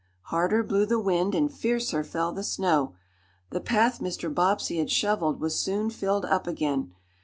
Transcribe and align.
Harder 0.33 0.63
blew 0.63 0.87
the 0.87 0.99
wind, 0.99 1.35
and 1.35 1.53
fiercer 1.53 2.03
fell 2.03 2.31
the 2.31 2.43
snow. 2.43 2.95
The 3.51 3.59
path 3.61 3.99
Mr. 3.99 4.33
Bobbsey 4.33 4.79
had 4.79 4.89
shoveled 4.89 5.39
was 5.39 5.59
soon 5.59 5.91
filled 5.91 6.25
up 6.25 6.47
again. 6.47 6.93